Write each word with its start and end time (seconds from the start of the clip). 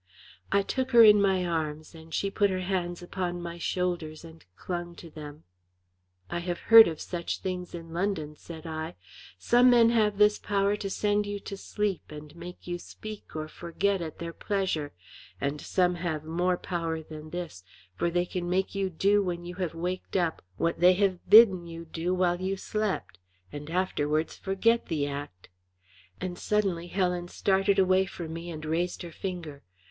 I 0.51 0.63
took 0.63 0.89
her 0.93 1.03
in 1.03 1.21
my 1.21 1.45
arms, 1.45 1.93
and 1.93 2.11
she 2.11 2.31
put 2.31 2.49
her 2.49 2.61
hands 2.61 3.03
upon 3.03 3.39
my 3.39 3.59
shoulders 3.59 4.23
and 4.25 4.43
clung 4.55 4.95
to 4.95 5.11
them. 5.11 5.43
"I 6.27 6.39
have 6.39 6.57
heard 6.73 6.87
of 6.87 6.99
such 6.99 7.37
things 7.41 7.75
in 7.75 7.93
London," 7.93 8.35
said 8.35 8.65
I. 8.65 8.95
"Some 9.37 9.69
men 9.69 9.91
have 9.91 10.17
this 10.17 10.39
power 10.39 10.75
to 10.75 10.89
send 10.89 11.27
you 11.27 11.39
to 11.41 11.55
sleep 11.55 12.01
and 12.09 12.35
make 12.35 12.65
you 12.65 12.79
speak 12.79 13.35
or 13.35 13.47
forget 13.47 14.01
at 14.01 14.17
their 14.17 14.33
pleasure; 14.33 14.91
and 15.39 15.61
some 15.61 15.93
have 15.93 16.23
more 16.23 16.57
power 16.57 17.03
than 17.03 17.29
this, 17.29 17.63
for 17.95 18.09
they 18.09 18.25
can 18.25 18.49
make 18.49 18.73
you 18.73 18.89
do 18.89 19.21
when 19.21 19.45
you 19.45 19.53
have 19.61 19.75
waked 19.75 20.17
up 20.17 20.41
what 20.57 20.79
they 20.79 20.93
have 20.93 21.29
bidden 21.29 21.67
you 21.67 21.85
to 21.85 21.91
do 21.91 22.13
while 22.15 22.41
you 22.41 22.57
slept, 22.57 23.19
and 23.51 23.69
afterwards 23.69 24.35
forget 24.35 24.87
the 24.87 25.05
act;" 25.05 25.47
and 26.19 26.39
suddenly 26.39 26.87
Helen 26.87 27.27
started 27.27 27.77
away 27.77 28.07
from 28.07 28.33
me, 28.33 28.49
and 28.49 28.65
raised 28.65 29.03
her 29.03 29.11
finger. 29.11 29.61